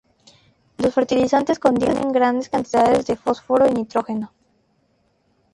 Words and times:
Los 0.79 0.95
fertilizantes 0.95 1.59
contienen 1.59 2.11
grandes 2.11 2.49
cantidades 2.49 3.05
de 3.05 3.15
fósforo 3.15 3.67
y 3.67 3.71
nitrógeno. 3.75 4.33